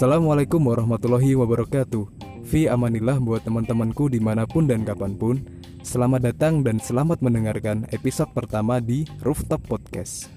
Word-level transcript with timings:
Assalamualaikum 0.00 0.60
warahmatullahi 0.60 1.32
wabarakatuh. 1.36 2.04
Fi 2.44 2.68
amanillah 2.68 3.16
buat 3.16 3.44
teman-temanku 3.48 4.12
di 4.12 4.20
mana 4.20 4.44
pun 4.44 4.68
dan 4.68 4.84
kapan 4.84 5.16
pun. 5.16 5.40
Selamat 5.80 6.28
datang 6.28 6.60
dan 6.60 6.80
selamat 6.80 7.24
mendengarkan 7.24 7.88
episode 7.96 8.28
pertama 8.36 8.76
di 8.80 9.08
Rooftop 9.24 9.64
Podcast. 9.64 10.28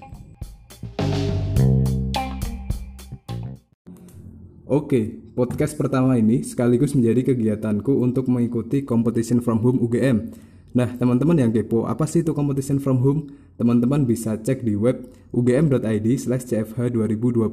Oke, 4.64 5.20
podcast 5.36 5.76
pertama 5.76 6.16
ini 6.16 6.40
sekaligus 6.40 6.96
menjadi 6.96 7.36
kegiatanku 7.36 8.00
untuk 8.00 8.32
mengikuti 8.32 8.80
Competition 8.80 9.44
from 9.44 9.60
Home 9.60 9.76
UGM 9.84 10.32
Nah, 10.74 10.90
teman-teman 10.98 11.38
yang 11.38 11.54
kepo, 11.54 11.86
apa 11.86 12.02
sih 12.02 12.26
itu 12.26 12.34
Competition 12.34 12.82
from 12.82 12.98
Home? 13.06 13.30
Teman-teman 13.54 14.10
bisa 14.10 14.34
cek 14.34 14.66
di 14.66 14.74
web 14.74 15.06
ugm.id 15.30 16.06
slash 16.18 16.50
cfh 16.50 16.90
2020 16.90 17.46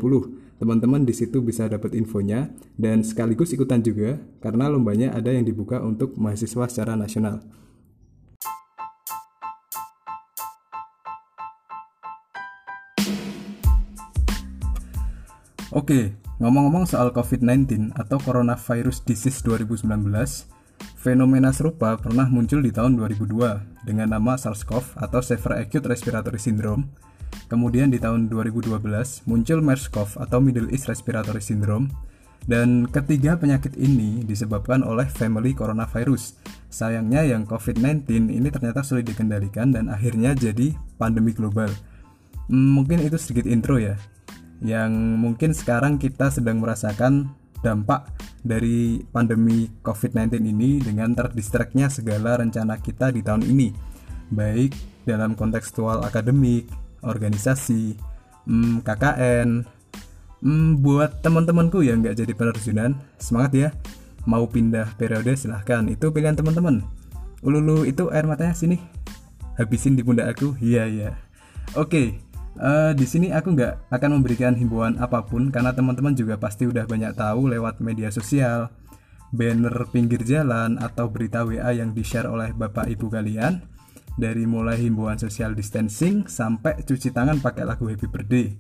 Teman-teman 0.57 1.05
di 1.05 1.13
situ 1.13 1.37
bisa 1.41 1.69
dapat 1.69 1.93
infonya 1.93 2.49
dan 2.81 3.05
sekaligus 3.05 3.53
ikutan 3.53 3.85
juga 3.85 4.17
karena 4.41 4.69
lombanya 4.69 5.13
ada 5.13 5.29
yang 5.29 5.45
dibuka 5.45 5.77
untuk 5.85 6.17
mahasiswa 6.17 6.65
secara 6.65 6.97
nasional. 6.97 7.45
Oke, 15.69 16.17
ngomong-ngomong 16.41 16.89
soal 16.89 17.13
COVID-19 17.13 17.93
atau 17.93 18.17
Coronavirus 18.17 19.05
Disease 19.05 19.45
2019, 19.45 20.60
fenomena 21.01 21.49
serupa 21.49 21.97
pernah 21.97 22.29
muncul 22.29 22.61
di 22.61 22.69
tahun 22.69 22.93
2002 23.01 23.89
dengan 23.89 24.13
nama 24.13 24.37
SARS-CoV 24.37 25.01
atau 25.01 25.19
Severe 25.25 25.65
Acute 25.65 25.89
Respiratory 25.89 26.37
Syndrome 26.37 26.85
Kemudian 27.47 27.91
di 27.91 27.99
tahun 27.99 28.31
2012 28.31 28.79
muncul 29.27 29.59
MERS-CoV 29.59 30.09
atau 30.19 30.39
Middle 30.39 30.71
East 30.71 30.87
Respiratory 30.87 31.43
Syndrome 31.43 31.91
dan 32.47 32.89
ketiga 32.89 33.37
penyakit 33.37 33.77
ini 33.77 34.25
disebabkan 34.25 34.81
oleh 34.81 35.05
family 35.05 35.53
coronavirus. 35.53 36.41
Sayangnya 36.71 37.27
yang 37.27 37.45
COVID-19 37.45 38.31
ini 38.31 38.49
ternyata 38.49 38.81
sulit 38.81 39.05
dikendalikan 39.05 39.75
dan 39.75 39.91
akhirnya 39.91 40.33
jadi 40.33 40.73
pandemi 40.97 41.35
global. 41.35 41.69
Hmm, 42.49 42.81
mungkin 42.81 43.03
itu 43.03 43.19
sedikit 43.19 43.45
intro 43.45 43.77
ya. 43.77 43.99
Yang 44.63 44.91
mungkin 45.21 45.51
sekarang 45.53 45.99
kita 46.01 46.33
sedang 46.33 46.63
merasakan 46.63 47.35
dampak 47.61 48.09
dari 48.41 49.01
pandemi 49.13 49.69
COVID-19 49.85 50.41
ini 50.41 50.81
dengan 50.81 51.13
terdistraknya 51.13 51.87
segala 51.87 52.41
rencana 52.41 52.77
kita 52.81 53.13
di 53.13 53.21
tahun 53.21 53.45
ini. 53.45 53.69
Baik 54.33 54.73
dalam 55.05 55.37
kontekstual 55.37 56.01
akademik, 56.01 56.69
organisasi, 57.05 57.97
hmm, 58.49 58.81
KKN. 58.85 59.49
Hmm, 60.41 60.81
buat 60.81 61.21
teman-temanku 61.21 61.85
yang 61.85 62.01
nggak 62.01 62.17
jadi 62.17 62.33
penerjunan, 62.33 62.97
semangat 63.21 63.51
ya. 63.53 63.69
Mau 64.25 64.49
pindah 64.49 64.97
periode 64.97 65.37
silahkan, 65.37 65.85
itu 65.85 66.09
pilihan 66.09 66.33
teman-teman. 66.33 66.81
Ululu 67.45 67.85
itu 67.85 68.09
air 68.13 68.25
matanya 68.25 68.53
sini, 68.53 68.77
habisin 69.57 69.97
di 69.97 70.01
pundak 70.01 70.33
aku. 70.33 70.57
Iya 70.61 70.85
iya. 70.89 71.09
Oke, 71.77 72.21
uh, 72.59 72.91
di 72.91 73.05
sini 73.07 73.31
aku 73.31 73.55
nggak 73.55 73.93
akan 73.93 74.19
memberikan 74.19 74.57
himbauan 74.57 74.99
apa 74.99 75.23
pun 75.23 75.53
karena 75.53 75.71
teman-teman 75.71 76.17
juga 76.17 76.35
pasti 76.35 76.67
udah 76.67 76.83
banyak 76.83 77.15
tahu 77.15 77.51
lewat 77.51 77.79
media 77.79 78.11
sosial, 78.11 78.73
banner 79.31 79.87
pinggir 79.93 80.25
jalan 80.25 80.81
atau 80.81 81.07
berita 81.07 81.47
WA 81.47 81.71
yang 81.71 81.95
di-share 81.95 82.27
oleh 82.27 82.51
bapak 82.51 82.91
ibu 82.91 83.07
kalian 83.07 83.63
dari 84.19 84.43
mulai 84.43 84.75
himbauan 84.75 85.15
social 85.15 85.55
distancing 85.55 86.27
sampai 86.27 86.83
cuci 86.83 87.15
tangan 87.15 87.39
pakai 87.39 87.63
lagu 87.63 87.87
happy 87.87 88.11
birthday 88.11 88.51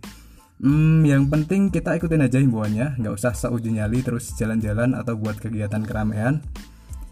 Hmm, 0.61 1.01
yang 1.01 1.25
penting 1.25 1.73
kita 1.73 1.97
ikutin 1.97 2.21
aja 2.21 2.37
himbauannya, 2.37 3.01
nggak 3.01 3.17
usah 3.17 3.33
seuji 3.33 3.73
nyali 3.73 4.05
terus 4.05 4.29
jalan-jalan 4.37 4.93
atau 4.93 5.17
buat 5.17 5.41
kegiatan 5.41 5.81
keramaian. 5.81 6.37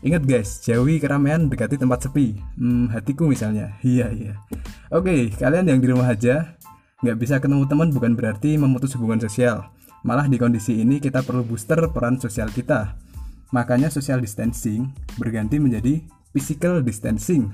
Ingat 0.06 0.22
guys, 0.30 0.62
jauhi 0.62 1.02
keramaian 1.02 1.50
dekati 1.50 1.82
tempat 1.82 2.06
sepi. 2.06 2.38
Hmm, 2.62 2.94
hatiku 2.94 3.26
misalnya. 3.26 3.74
Iya 3.82 4.14
iya. 4.14 4.34
Oke, 4.94 5.34
kalian 5.34 5.66
yang 5.66 5.82
di 5.82 5.88
rumah 5.90 6.14
aja, 6.14 6.59
nggak 7.00 7.18
bisa 7.18 7.36
ketemu 7.40 7.64
teman 7.64 7.90
bukan 7.96 8.12
berarti 8.16 8.60
memutus 8.60 8.96
hubungan 9.00 9.24
sosial. 9.24 9.72
Malah 10.04 10.28
di 10.28 10.40
kondisi 10.40 10.80
ini 10.80 11.00
kita 11.00 11.24
perlu 11.24 11.44
booster 11.44 11.80
peran 11.92 12.20
sosial 12.20 12.52
kita. 12.52 12.96
Makanya 13.52 13.92
social 13.92 14.20
distancing 14.20 14.92
berganti 15.20 15.60
menjadi 15.60 16.04
physical 16.32 16.84
distancing. 16.84 17.52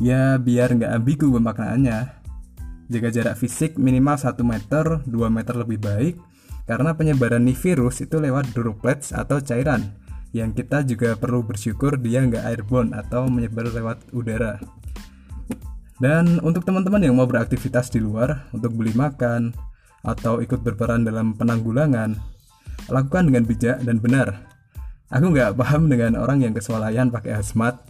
Ya 0.00 0.40
biar 0.40 0.72
nggak 0.76 0.92
ambigu 0.92 1.28
pemaknaannya. 1.28 2.20
Jaga 2.90 3.08
jarak 3.12 3.36
fisik 3.38 3.76
minimal 3.76 4.16
1 4.18 4.40
meter 4.42 4.84
2 5.04 5.12
meter 5.28 5.54
lebih 5.56 5.78
baik. 5.80 6.14
Karena 6.64 6.94
penyebaran 6.94 7.42
nih 7.44 7.58
virus 7.58 8.00
itu 8.04 8.16
lewat 8.22 8.54
droplets 8.54 9.12
atau 9.12 9.42
cairan. 9.42 9.90
Yang 10.30 10.62
kita 10.62 10.86
juga 10.86 11.18
perlu 11.18 11.42
bersyukur 11.42 11.98
dia 11.98 12.22
nggak 12.22 12.46
airborne 12.46 12.94
atau 12.94 13.26
menyebar 13.26 13.68
lewat 13.74 14.14
udara 14.14 14.62
dan 16.00 16.40
untuk 16.40 16.64
teman-teman 16.64 17.04
yang 17.04 17.14
mau 17.14 17.28
beraktivitas 17.28 17.92
di 17.92 18.00
luar 18.00 18.48
untuk 18.56 18.72
beli 18.72 18.96
makan 18.96 19.52
atau 20.00 20.40
ikut 20.40 20.64
berperan 20.64 21.04
dalam 21.04 21.36
penanggulangan 21.36 22.16
lakukan 22.88 23.28
dengan 23.28 23.44
bijak 23.44 23.84
dan 23.84 24.00
benar. 24.00 24.48
Aku 25.12 25.28
nggak 25.28 25.60
paham 25.60 25.92
dengan 25.92 26.16
orang 26.16 26.40
yang 26.40 26.56
kesewalayan 26.56 27.12
pakai 27.12 27.36
hazmat. 27.36 27.84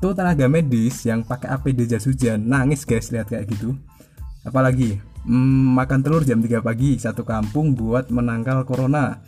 Tuh 0.00 0.16
tenaga 0.16 0.48
medis 0.48 1.04
yang 1.04 1.20
pakai 1.20 1.52
APD 1.52 1.84
jas 1.84 2.08
hujan 2.08 2.48
nangis 2.48 2.88
guys 2.88 3.12
lihat 3.12 3.28
kayak 3.28 3.52
gitu. 3.52 3.76
Apalagi 4.40 4.96
hmm, 5.28 5.76
makan 5.76 6.00
telur 6.00 6.24
jam 6.24 6.40
3 6.40 6.64
pagi 6.64 6.96
satu 6.96 7.28
kampung 7.28 7.76
buat 7.76 8.08
menangkal 8.08 8.64
corona. 8.64 9.20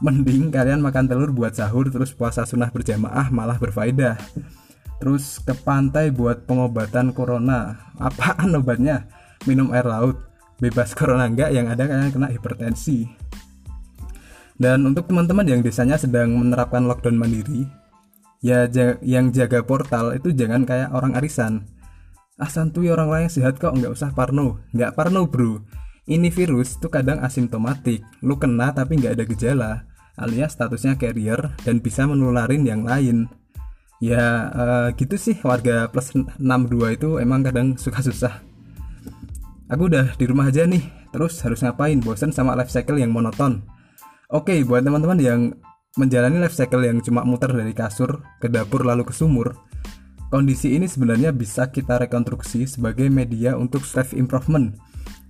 Mending 0.00 0.48
kalian 0.48 0.80
makan 0.80 1.04
telur 1.04 1.36
buat 1.36 1.52
sahur 1.52 1.92
terus 1.92 2.16
puasa 2.16 2.48
sunnah 2.48 2.72
berjamaah 2.72 3.28
malah 3.28 3.60
berfaedah 3.60 4.16
terus 5.04 5.36
ke 5.36 5.52
pantai 5.52 6.08
buat 6.08 6.48
pengobatan 6.48 7.12
corona. 7.12 7.92
Apaan 8.00 8.56
obatnya? 8.56 9.04
Minum 9.44 9.68
air 9.76 9.84
laut. 9.84 10.16
Bebas 10.56 10.96
corona 10.96 11.28
enggak 11.28 11.52
yang 11.52 11.68
ada 11.68 11.84
kalian 11.84 12.08
kena 12.08 12.32
hipertensi. 12.32 13.04
Dan 14.56 14.88
untuk 14.88 15.04
teman-teman 15.04 15.44
yang 15.44 15.60
desanya 15.60 16.00
sedang 16.00 16.32
menerapkan 16.32 16.88
lockdown 16.88 17.20
mandiri 17.20 17.68
ya 18.40 18.64
yang 19.04 19.28
jaga 19.28 19.60
portal 19.60 20.16
itu 20.16 20.32
jangan 20.32 20.64
kayak 20.64 20.88
orang 20.96 21.12
arisan. 21.20 21.68
Ah 22.40 22.48
santuy 22.48 22.88
orang 22.88 23.12
lain 23.12 23.28
sehat 23.28 23.60
kok 23.60 23.76
nggak 23.76 23.92
usah 23.92 24.16
parno. 24.16 24.64
Nggak 24.72 24.96
parno 24.96 25.28
bro. 25.28 25.60
Ini 26.08 26.32
virus 26.32 26.80
tuh 26.80 26.88
kadang 26.88 27.20
asimptomatik. 27.20 28.00
Lu 28.24 28.40
kena 28.40 28.72
tapi 28.72 28.96
nggak 28.96 29.20
ada 29.20 29.24
gejala 29.28 29.72
alias 30.14 30.54
statusnya 30.54 30.94
carrier 30.94 31.52
dan 31.66 31.82
bisa 31.82 32.06
menularin 32.06 32.62
yang 32.62 32.86
lain 32.86 33.26
ya 34.02 34.50
uh, 34.50 34.88
gitu 34.96 35.14
sih 35.14 35.36
warga 35.42 35.90
plus 35.90 36.14
62 36.14 36.40
itu 36.96 37.08
emang 37.18 37.46
kadang 37.46 37.78
suka 37.78 38.02
susah 38.02 38.42
aku 39.70 39.90
udah 39.90 40.14
di 40.18 40.24
rumah 40.26 40.50
aja 40.50 40.66
nih 40.66 40.82
terus 41.14 41.38
harus 41.46 41.62
ngapain 41.62 42.02
bosan 42.02 42.34
sama 42.34 42.58
life 42.58 42.70
cycle 42.70 42.98
yang 42.98 43.14
monoton 43.14 43.62
oke 44.30 44.54
buat 44.66 44.82
teman-teman 44.82 45.18
yang 45.22 45.40
menjalani 45.94 46.42
life 46.42 46.58
cycle 46.58 46.82
yang 46.82 46.98
cuma 46.98 47.22
muter 47.22 47.50
dari 47.54 47.70
kasur 47.70 48.22
ke 48.42 48.50
dapur 48.50 48.82
lalu 48.82 49.06
ke 49.06 49.14
sumur, 49.14 49.54
kondisi 50.26 50.74
ini 50.74 50.90
sebenarnya 50.90 51.30
bisa 51.30 51.70
kita 51.70 52.02
rekonstruksi 52.02 52.66
sebagai 52.66 53.06
media 53.06 53.54
untuk 53.54 53.86
self 53.86 54.10
improvement. 54.10 54.74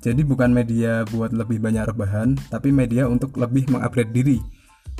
Jadi 0.01 0.21
bukan 0.21 0.53
media 0.53 1.05
buat 1.09 1.33
lebih 1.33 1.61
banyak 1.61 1.93
rebahan, 1.93 2.37
tapi 2.53 2.73
media 2.73 3.09
untuk 3.09 3.37
lebih 3.37 3.69
mengupgrade 3.73 4.13
diri. 4.13 4.41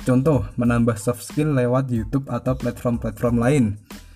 Contoh, 0.03 0.43
menambah 0.59 0.99
soft 0.99 1.23
skill 1.23 1.55
lewat 1.55 1.87
YouTube 1.87 2.27
atau 2.27 2.57
platform-platform 2.57 3.35
lain 3.39 3.65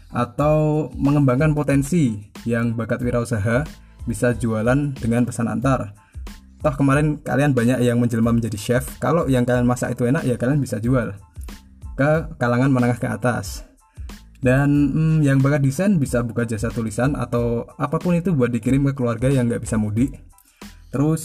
atau 0.09 0.89
mengembangkan 0.97 1.53
potensi 1.53 2.17
yang 2.43 2.73
bakat 2.73 2.99
wirausaha 3.05 3.63
bisa 4.09 4.33
jualan 4.33 4.97
dengan 4.97 5.23
pesan 5.23 5.45
antar. 5.45 5.93
Toh 6.59 6.75
kemarin 6.75 7.21
kalian 7.23 7.55
banyak 7.55 7.79
yang 7.79 8.03
menjelma 8.03 8.35
menjadi 8.35 8.59
chef, 8.59 8.99
kalau 8.99 9.31
yang 9.31 9.47
kalian 9.47 9.63
masak 9.63 9.95
itu 9.95 10.09
enak 10.09 10.27
ya 10.27 10.35
kalian 10.35 10.59
bisa 10.59 10.75
jual 10.81 11.15
ke 11.95 12.11
kalangan 12.35 12.67
menengah 12.67 12.99
ke 12.99 13.07
atas. 13.07 13.63
Dan 14.39 14.71
hmm, 14.95 15.17
yang 15.23 15.43
bakat 15.43 15.63
desain 15.63 15.99
bisa 15.99 16.23
buka 16.23 16.47
jasa 16.47 16.71
tulisan 16.71 17.15
atau 17.15 17.67
apa 17.75 17.99
pun 17.99 18.15
itu 18.15 18.31
buat 18.31 18.47
dikirim 18.47 18.87
ke 18.91 18.93
keluarga 18.95 19.27
yang 19.27 19.51
nggak 19.51 19.67
bisa 19.67 19.75
mudik. 19.75 20.15
Terus 20.95 21.23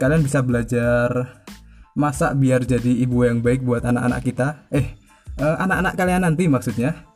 kalian 0.00 0.24
bisa 0.24 0.40
belajar 0.40 1.40
masak 1.94 2.38
biar 2.38 2.62
jadi 2.66 3.02
ibu 3.06 3.26
yang 3.26 3.42
baik 3.42 3.62
buat 3.62 3.82
anak-anak 3.86 4.20
kita. 4.22 4.68
Eh, 4.70 4.94
eh, 5.38 5.56
anak-anak 5.58 5.94
kalian 5.94 6.22
nanti 6.26 6.46
maksudnya. 6.46 7.06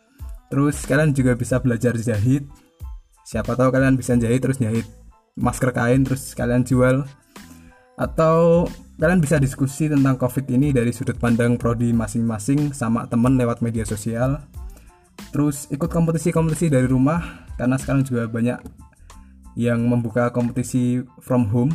Terus 0.49 0.83
kalian 0.89 1.13
juga 1.13 1.37
bisa 1.37 1.61
belajar 1.61 1.95
jahit. 1.99 2.49
Siapa 3.29 3.53
tahu 3.55 3.69
kalian 3.69 4.01
bisa 4.01 4.17
jahit 4.17 4.41
terus 4.41 4.57
jahit 4.57 4.89
masker 5.37 5.71
kain 5.77 6.03
terus 6.03 6.33
kalian 6.33 6.65
jual. 6.65 7.05
Atau 7.99 8.71
Kalian 8.99 9.23
bisa 9.23 9.39
diskusi 9.39 9.87
tentang 9.87 10.19
COVID 10.19 10.51
ini 10.51 10.75
dari 10.75 10.91
sudut 10.91 11.15
pandang 11.23 11.55
prodi 11.55 11.95
masing-masing 11.95 12.75
sama 12.75 13.07
temen 13.07 13.39
lewat 13.39 13.63
media 13.63 13.87
sosial. 13.87 14.43
Terus 15.31 15.71
ikut 15.71 15.87
kompetisi-kompetisi 15.87 16.67
dari 16.67 16.91
rumah 16.91 17.47
karena 17.55 17.79
sekarang 17.79 18.03
juga 18.03 18.27
banyak 18.27 18.59
yang 19.55 19.87
membuka 19.87 20.35
kompetisi 20.35 20.99
from 21.23 21.47
home. 21.47 21.71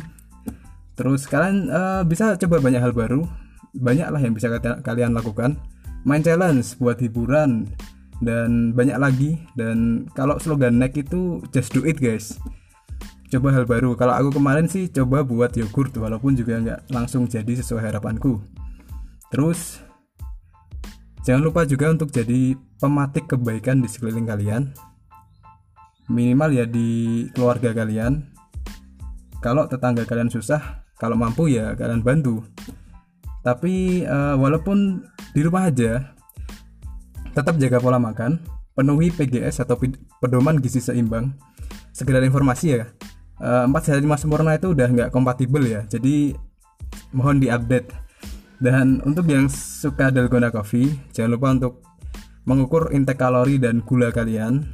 Terus 0.94 1.26
kalian 1.26 1.70
uh, 1.70 2.02
bisa 2.06 2.38
coba 2.38 2.62
banyak 2.62 2.82
hal 2.82 2.94
baru. 2.94 3.26
Banyak 3.74 4.06
lah 4.14 4.22
yang 4.22 4.34
bisa 4.38 4.50
kalian 4.86 5.18
lakukan. 5.18 5.58
Main 6.06 6.22
challenge 6.22 6.78
buat 6.78 7.00
hiburan 7.02 7.66
dan 8.22 8.70
banyak 8.70 8.98
lagi. 9.00 9.30
Dan 9.58 10.06
kalau 10.14 10.38
slogan 10.38 10.78
neck 10.78 10.94
itu 10.94 11.42
just 11.50 11.74
do 11.74 11.82
it 11.82 11.98
guys. 11.98 12.38
Coba 13.34 13.50
hal 13.50 13.66
baru. 13.66 13.98
Kalau 13.98 14.14
aku 14.14 14.38
kemarin 14.38 14.70
sih 14.70 14.86
coba 14.86 15.26
buat 15.26 15.50
yogurt 15.58 15.90
walaupun 15.98 16.38
juga 16.38 16.60
nggak 16.62 16.80
langsung 16.94 17.26
jadi 17.26 17.58
sesuai 17.58 17.82
harapanku. 17.82 18.38
Terus 19.34 19.82
jangan 21.26 21.42
lupa 21.42 21.66
juga 21.66 21.90
untuk 21.90 22.14
jadi 22.14 22.54
pematik 22.78 23.34
kebaikan 23.34 23.82
di 23.82 23.90
sekeliling 23.90 24.30
kalian. 24.30 24.70
Minimal 26.06 26.50
ya 26.54 26.64
di 26.68 27.26
keluarga 27.34 27.74
kalian. 27.74 28.30
Kalau 29.42 29.66
tetangga 29.66 30.06
kalian 30.06 30.30
susah 30.30 30.83
kalau 30.98 31.18
mampu 31.18 31.50
ya 31.50 31.74
kalian 31.74 32.00
bantu. 32.00 32.44
Tapi 33.44 34.06
uh, 34.08 34.40
walaupun 34.40 35.04
di 35.36 35.40
rumah 35.44 35.68
aja 35.68 36.14
tetap 37.34 37.58
jaga 37.60 37.82
pola 37.82 37.98
makan 38.00 38.40
penuhi 38.72 39.10
PGS 39.10 39.66
atau 39.66 39.76
pedoman 40.22 40.58
gizi 40.62 40.80
seimbang. 40.80 41.34
Sekedar 41.94 42.22
informasi 42.26 42.66
ya 42.80 42.90
uh, 43.42 43.66
4 43.68 43.74
hari 43.90 44.00
5 44.06 44.22
sempurna 44.22 44.54
itu 44.54 44.72
udah 44.74 44.88
nggak 44.90 45.10
kompatibel 45.10 45.62
ya. 45.64 45.82
Jadi 45.86 46.34
mohon 47.14 47.42
diupdate. 47.42 47.90
Dan 48.62 49.02
untuk 49.02 49.28
yang 49.28 49.50
suka 49.50 50.08
dalgona 50.14 50.48
coffee 50.48 50.94
jangan 51.10 51.30
lupa 51.36 51.48
untuk 51.52 51.74
mengukur 52.46 52.94
intake 52.94 53.18
kalori 53.18 53.58
dan 53.58 53.82
gula 53.82 54.14
kalian. 54.14 54.70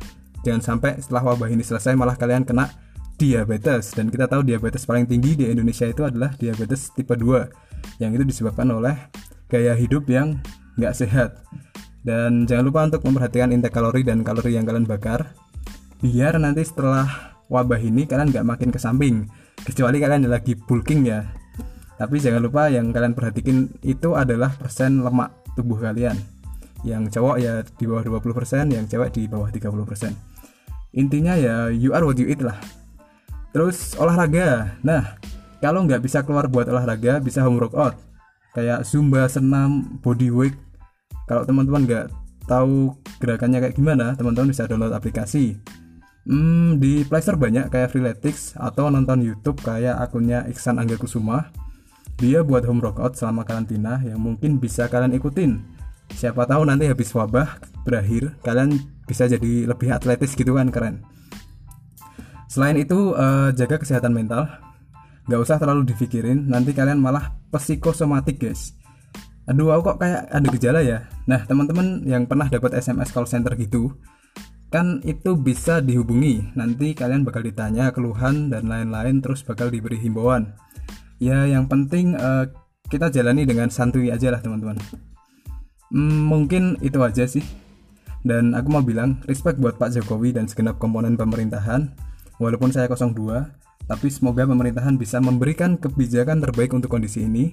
Jangan 0.46 0.62
sampai 0.62 1.00
setelah 1.00 1.32
wabah 1.32 1.48
ini 1.52 1.64
selesai 1.64 1.96
malah 1.96 2.16
kalian 2.16 2.48
kena 2.48 2.70
diabetes. 3.20 3.92
Dan 3.92 4.08
kita 4.08 4.24
tahu 4.24 4.40
diabetes 4.40 4.88
paling 4.88 5.04
tinggi 5.04 5.36
di 5.36 5.44
Indonesia 5.52 5.84
itu 5.84 6.00
adalah 6.08 6.32
diabetes 6.40 6.88
tipe 6.96 7.12
2 7.12 8.00
yang 8.00 8.16
itu 8.16 8.24
disebabkan 8.24 8.72
oleh 8.72 8.96
gaya 9.52 9.76
hidup 9.76 10.08
yang 10.08 10.40
nggak 10.80 10.96
sehat. 10.96 11.44
Dan 12.00 12.48
jangan 12.48 12.64
lupa 12.64 12.80
untuk 12.88 13.04
memperhatikan 13.04 13.52
intake 13.52 13.76
kalori 13.76 14.00
dan 14.00 14.24
kalori 14.24 14.56
yang 14.56 14.64
kalian 14.64 14.88
bakar 14.88 15.36
biar 16.00 16.40
nanti 16.40 16.64
setelah 16.64 17.36
wabah 17.52 17.76
ini 17.76 18.08
kalian 18.08 18.32
nggak 18.32 18.46
makin 18.48 18.72
ke 18.72 18.80
samping 18.80 19.28
kecuali 19.60 20.00
kalian 20.00 20.24
lagi 20.24 20.56
bulking 20.56 21.04
ya. 21.04 21.28
Tapi 22.00 22.16
jangan 22.16 22.40
lupa 22.40 22.72
yang 22.72 22.96
kalian 22.96 23.12
perhatikan 23.12 23.68
itu 23.84 24.16
adalah 24.16 24.56
persen 24.56 25.04
lemak 25.04 25.36
tubuh 25.52 25.76
kalian. 25.76 26.16
Yang 26.80 27.20
cowok 27.20 27.36
ya 27.36 27.60
di 27.60 27.84
bawah 27.84 28.00
20% 28.24 28.72
yang 28.72 28.88
cewek 28.88 29.12
di 29.12 29.28
bawah 29.28 29.52
30% 29.52 30.40
intinya 30.90 31.38
ya 31.38 31.70
you 31.70 31.94
are 31.94 32.02
what 32.02 32.18
you 32.18 32.26
eat 32.26 32.42
lah 32.42 32.58
terus 33.50 33.94
olahraga. 33.98 34.74
Nah 34.82 35.18
kalau 35.60 35.84
nggak 35.84 36.02
bisa 36.02 36.24
keluar 36.24 36.46
buat 36.46 36.66
olahraga 36.66 37.18
bisa 37.22 37.42
home 37.44 37.60
workout. 37.60 37.98
Kayak 38.50 38.82
zumba 38.82 39.30
senam 39.30 40.00
body 40.02 40.30
weight 40.34 40.56
kalau 41.30 41.46
teman-teman 41.46 41.86
nggak 41.86 42.06
tahu 42.50 42.98
gerakannya 43.22 43.62
kayak 43.62 43.78
gimana 43.78 44.18
teman-teman 44.18 44.50
bisa 44.50 44.66
download 44.66 44.90
aplikasi. 44.90 45.54
Hmm, 46.26 46.76
di 46.82 47.06
Playstore 47.06 47.38
banyak 47.40 47.72
kayak 47.72 47.94
Freeletics 47.94 48.58
atau 48.58 48.90
nonton 48.90 49.22
YouTube 49.24 49.62
kayak 49.62 49.96
akunnya 50.02 50.44
Iksan 50.50 50.82
Angga 50.82 50.98
Kusuma. 50.98 51.48
Dia 52.20 52.44
buat 52.44 52.66
home 52.68 52.84
workout 52.84 53.16
selama 53.16 53.48
karantina 53.48 53.96
yang 54.04 54.20
mungkin 54.20 54.60
bisa 54.60 54.90
kalian 54.90 55.16
ikutin. 55.16 55.56
Siapa 56.12 56.44
tahu 56.44 56.68
nanti 56.68 56.90
habis 56.90 57.08
wabah 57.14 57.62
berakhir 57.86 58.36
kalian 58.44 58.76
bisa 59.06 59.24
jadi 59.30 59.66
lebih 59.66 59.88
atletis 59.94 60.36
gitu 60.36 60.58
kan 60.58 60.68
keren 60.68 61.00
selain 62.50 62.74
itu 62.82 63.14
uh, 63.14 63.54
jaga 63.54 63.78
kesehatan 63.78 64.10
mental. 64.10 64.50
Nggak 65.30 65.40
usah 65.46 65.56
terlalu 65.62 65.86
dipikirin 65.94 66.50
nanti 66.50 66.74
kalian 66.74 66.98
malah 66.98 67.38
psikosomatik 67.54 68.42
guys. 68.42 68.74
Aduh 69.46 69.70
aku 69.70 69.94
kok 69.94 70.02
kayak 70.02 70.26
ada 70.26 70.48
gejala 70.50 70.80
ya? 70.82 71.06
Nah 71.30 71.46
teman-teman 71.46 72.02
yang 72.02 72.26
pernah 72.26 72.50
dapat 72.50 72.74
SMS 72.74 73.14
call 73.14 73.30
center 73.30 73.54
gitu 73.54 73.94
kan 74.74 74.98
itu 75.06 75.38
bisa 75.38 75.78
dihubungi. 75.78 76.54
Nanti 76.58 76.98
kalian 76.98 77.22
bakal 77.22 77.46
ditanya 77.46 77.94
keluhan 77.94 78.50
dan 78.50 78.66
lain-lain 78.66 79.22
terus 79.22 79.46
bakal 79.46 79.70
diberi 79.70 80.02
himbauan. 80.02 80.50
Ya 81.22 81.46
yang 81.46 81.70
penting 81.70 82.18
uh, 82.18 82.50
kita 82.90 83.14
jalani 83.14 83.46
dengan 83.46 83.70
santuy 83.70 84.10
aja 84.10 84.34
lah 84.34 84.42
teman-teman. 84.42 84.74
Hmm, 85.94 86.26
mungkin 86.26 86.74
itu 86.82 86.98
aja 87.02 87.26
sih. 87.30 87.42
Dan 88.26 88.58
aku 88.58 88.68
mau 88.68 88.82
bilang 88.82 89.22
respect 89.30 89.62
buat 89.62 89.78
Pak 89.78 89.94
Jokowi 89.94 90.34
dan 90.34 90.50
segenap 90.50 90.76
komponen 90.82 91.14
pemerintahan 91.14 92.09
walaupun 92.40 92.72
saya 92.72 92.88
02 92.88 93.60
tapi 93.90 94.06
semoga 94.06 94.46
pemerintahan 94.46 94.94
bisa 94.94 95.18
memberikan 95.18 95.74
kebijakan 95.74 96.38
terbaik 96.38 96.70
untuk 96.70 96.94
kondisi 96.94 97.26
ini. 97.26 97.50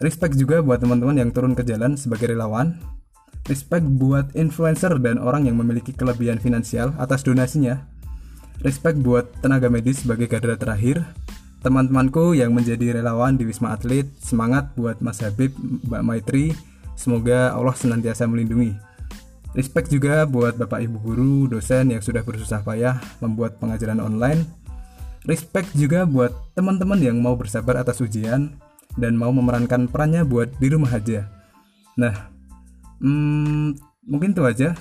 Respect 0.00 0.40
juga 0.40 0.64
buat 0.64 0.80
teman-teman 0.80 1.20
yang 1.20 1.28
turun 1.28 1.52
ke 1.52 1.60
jalan 1.60 2.00
sebagai 2.00 2.32
relawan. 2.32 2.80
Respect 3.44 3.84
buat 3.84 4.32
influencer 4.32 4.96
dan 5.04 5.20
orang 5.20 5.44
yang 5.44 5.60
memiliki 5.60 5.92
kelebihan 5.92 6.40
finansial 6.40 6.96
atas 6.96 7.20
donasinya. 7.28 7.84
Respect 8.64 9.04
buat 9.04 9.28
tenaga 9.44 9.68
medis 9.68 10.00
sebagai 10.00 10.32
garda 10.32 10.56
terakhir. 10.56 11.04
Teman-temanku 11.60 12.32
yang 12.32 12.56
menjadi 12.56 12.96
relawan 12.96 13.36
di 13.36 13.44
Wisma 13.44 13.76
Atlet 13.76 14.08
semangat 14.16 14.72
buat 14.80 15.04
Mas 15.04 15.20
Habib, 15.20 15.52
Mbak 15.84 16.02
Maitri. 16.08 16.56
Semoga 16.96 17.52
Allah 17.52 17.76
senantiasa 17.76 18.24
melindungi. 18.24 18.89
Respect 19.50 19.90
juga 19.90 20.22
buat 20.30 20.54
Bapak 20.54 20.78
Ibu 20.78 20.96
guru, 21.02 21.36
dosen 21.50 21.90
yang 21.90 21.98
sudah 21.98 22.22
bersusah 22.22 22.62
payah 22.62 23.02
membuat 23.18 23.58
pengajaran 23.58 23.98
online. 23.98 24.46
Respect 25.26 25.74
juga 25.74 26.06
buat 26.06 26.30
teman-teman 26.54 26.96
yang 27.02 27.18
mau 27.18 27.34
bersabar 27.34 27.82
atas 27.82 27.98
ujian 27.98 28.54
dan 28.94 29.18
mau 29.18 29.34
memerankan 29.34 29.90
perannya 29.90 30.22
buat 30.22 30.54
di 30.62 30.70
rumah 30.70 30.94
aja. 30.94 31.26
Nah, 31.98 32.30
hmm, 33.02 33.74
mungkin 34.06 34.32
itu 34.32 34.46
aja. 34.46 34.78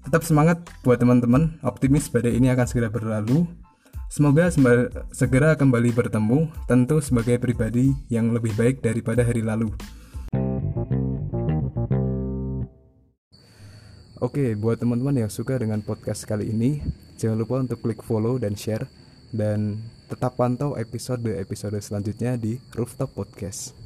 Tetap 0.00 0.26
semangat 0.26 0.58
buat 0.82 0.98
teman-teman, 0.98 1.60
optimis 1.62 2.10
badai 2.10 2.34
ini 2.34 2.50
akan 2.50 2.66
segera 2.66 2.90
berlalu. 2.90 3.46
Semoga 4.10 4.50
segera 5.14 5.54
kembali 5.54 5.94
bertemu, 5.94 6.50
tentu 6.66 6.98
sebagai 6.98 7.38
pribadi 7.38 7.94
yang 8.10 8.34
lebih 8.34 8.58
baik 8.58 8.82
daripada 8.82 9.22
hari 9.22 9.38
lalu. 9.38 9.70
Oke, 14.20 14.52
buat 14.52 14.76
teman-teman 14.76 15.16
yang 15.16 15.32
suka 15.32 15.56
dengan 15.56 15.80
podcast 15.80 16.28
kali 16.28 16.52
ini, 16.52 16.84
jangan 17.16 17.40
lupa 17.40 17.56
untuk 17.64 17.80
klik 17.80 18.04
follow 18.04 18.36
dan 18.36 18.52
share 18.52 18.84
dan 19.32 19.80
tetap 20.12 20.36
pantau 20.36 20.76
episode-episode 20.76 21.80
selanjutnya 21.80 22.36
di 22.36 22.60
Rooftop 22.76 23.16
Podcast. 23.16 23.79